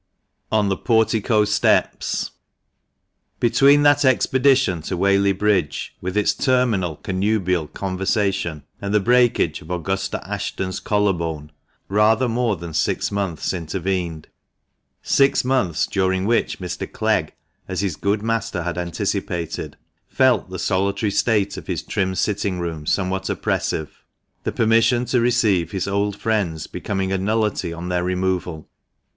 ON 0.51 0.69
THE 0.69 0.77
PORTICO 0.77 1.45
STEPS. 1.45 2.31
ETWEEN 3.39 3.83
that 3.83 4.03
expedition 4.03 4.81
to 4.81 4.97
Whaley 4.97 5.31
Bridge, 5.31 5.95
with 6.01 6.17
its 6.17 6.33
terminal 6.33 6.95
connubial 6.95 7.67
conversation, 7.67 8.63
and 8.81 8.95
the 8.95 8.99
breakage 8.99 9.61
of 9.61 9.69
Augusta 9.69 10.19
Ashton's 10.27 10.79
collar 10.79 11.13
bone, 11.13 11.51
rather 11.87 12.27
more 12.27 12.55
than 12.55 12.73
six 12.73 13.11
months 13.11 13.53
intervened— 13.53 14.27
six 15.03 15.45
months 15.45 15.85
during 15.85 16.25
which 16.25 16.57
Mr. 16.57 16.91
Clegg, 16.91 17.35
as 17.67 17.81
his 17.81 17.95
good 17.95 18.23
master 18.23 18.63
had 18.63 18.79
anticipated, 18.79 19.77
felt 20.07 20.49
the 20.49 20.57
solitary 20.57 21.11
state 21.11 21.57
of 21.57 21.67
his 21.67 21.83
trim 21.83 22.15
sitting 22.15 22.59
room 22.59 22.87
somewhat 22.87 23.29
oppressive, 23.29 24.03
the 24.45 24.51
permission 24.51 25.05
to 25.05 25.21
receive 25.21 25.69
his 25.69 25.87
old 25.87 26.15
friends 26.15 26.65
becoming 26.65 27.11
a 27.11 27.19
nullity 27.19 27.71
on 27.71 27.89
their 27.89 28.03
removal. 28.03 28.67